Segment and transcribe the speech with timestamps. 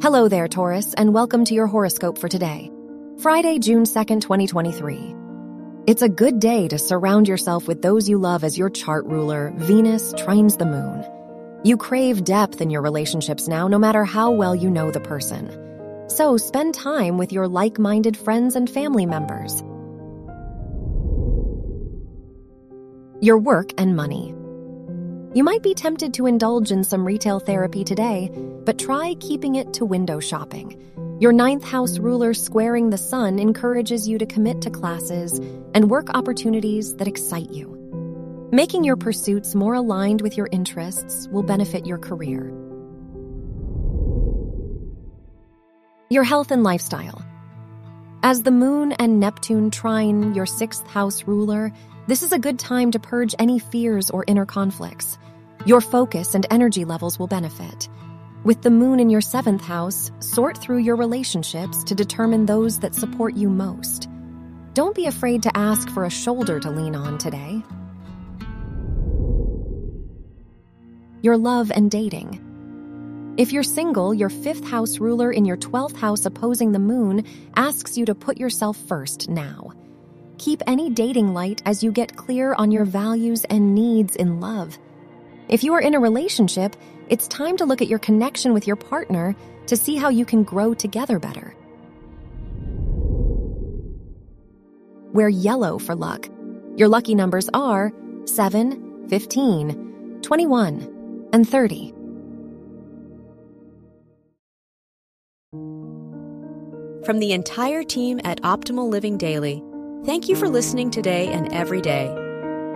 [0.00, 2.70] Hello there, Taurus, and welcome to your horoscope for today,
[3.18, 5.16] Friday, June 2nd, 2023.
[5.88, 9.52] It's a good day to surround yourself with those you love as your chart ruler.
[9.56, 11.04] Venus trines the moon.
[11.64, 15.50] You crave depth in your relationships now, no matter how well you know the person.
[16.08, 19.64] So spend time with your like minded friends and family members.
[23.20, 24.32] Your work and money.
[25.38, 28.28] You might be tempted to indulge in some retail therapy today,
[28.64, 31.16] but try keeping it to window shopping.
[31.20, 35.38] Your ninth house ruler squaring the sun encourages you to commit to classes
[35.74, 38.48] and work opportunities that excite you.
[38.50, 42.52] Making your pursuits more aligned with your interests will benefit your career.
[46.10, 47.24] Your health and lifestyle.
[48.24, 51.72] As the moon and Neptune trine your sixth house ruler,
[52.08, 55.16] this is a good time to purge any fears or inner conflicts.
[55.68, 57.90] Your focus and energy levels will benefit.
[58.42, 62.94] With the moon in your seventh house, sort through your relationships to determine those that
[62.94, 64.08] support you most.
[64.72, 67.62] Don't be afraid to ask for a shoulder to lean on today.
[71.20, 73.34] Your love and dating.
[73.36, 77.98] If you're single, your fifth house ruler in your 12th house opposing the moon asks
[77.98, 79.72] you to put yourself first now.
[80.38, 84.78] Keep any dating light as you get clear on your values and needs in love.
[85.48, 86.76] If you are in a relationship,
[87.08, 89.34] it's time to look at your connection with your partner
[89.66, 91.54] to see how you can grow together better.
[95.12, 96.28] Wear yellow for luck.
[96.76, 97.92] Your lucky numbers are
[98.26, 101.94] 7, 15, 21, and 30.
[107.06, 109.62] From the entire team at Optimal Living Daily,
[110.04, 112.27] thank you for listening today and every day.